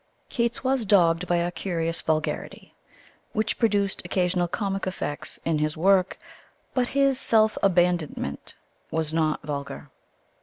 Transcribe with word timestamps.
Keats 0.29 0.63
was 0.63 0.83
dogged 0.83 1.27
by 1.27 1.35
a 1.35 1.51
curious 1.51 2.01
vulgarity 2.01 2.73
(which 3.33 3.59
produced 3.59 4.01
occasional 4.03 4.47
comic 4.47 4.87
effects 4.87 5.39
in 5.45 5.59
his 5.59 5.77
work), 5.77 6.17
but 6.73 6.87
his 6.97 7.19
self 7.19 7.55
abandonment 7.61 8.55
was 8.89 9.13
not 9.13 9.43
vulgar. 9.43 9.91